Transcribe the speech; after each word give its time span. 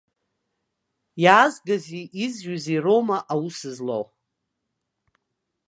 Иаазгази 1.23 2.01
изҩызи 2.23 2.77
роума 2.83 3.17
аус 3.33 3.57
злоу. 3.75 4.05